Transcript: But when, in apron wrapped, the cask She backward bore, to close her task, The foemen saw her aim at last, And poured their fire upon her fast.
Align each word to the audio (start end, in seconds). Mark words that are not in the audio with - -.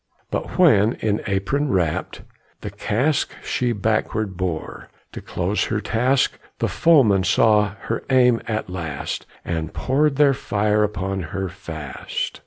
But 0.31 0.57
when, 0.57 0.93
in 0.93 1.21
apron 1.27 1.69
wrapped, 1.69 2.23
the 2.61 2.71
cask 2.71 3.29
She 3.43 3.71
backward 3.71 4.35
bore, 4.35 4.89
to 5.11 5.21
close 5.21 5.65
her 5.65 5.79
task, 5.79 6.39
The 6.57 6.67
foemen 6.67 7.23
saw 7.23 7.75
her 7.81 8.03
aim 8.09 8.41
at 8.47 8.67
last, 8.67 9.27
And 9.45 9.75
poured 9.75 10.15
their 10.15 10.33
fire 10.33 10.83
upon 10.83 11.21
her 11.37 11.49
fast. 11.49 12.39